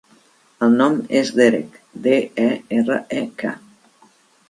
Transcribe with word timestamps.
El 0.67 0.77
nom 0.79 0.95
és 1.19 1.29
Derek: 1.41 1.79
de, 2.09 2.17
e, 2.47 2.51
erra, 2.81 3.01
e, 3.23 3.27
ca. 3.43 3.57